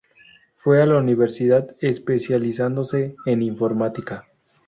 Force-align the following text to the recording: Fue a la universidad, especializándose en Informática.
Fue 0.57 0.81
a 0.81 0.87
la 0.87 0.97
universidad, 0.97 1.75
especializándose 1.79 3.15
en 3.27 3.43
Informática. 3.43 4.25